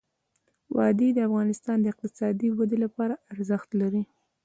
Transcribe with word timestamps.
وادي 0.75 1.09
د 1.13 1.19
افغانستان 1.27 1.77
د 1.81 1.85
اقتصادي 1.93 2.47
ودې 2.57 2.77
لپاره 2.85 3.15
ارزښت 3.33 3.69
لري. 3.81 4.03